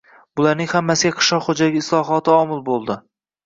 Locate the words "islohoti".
1.87-2.37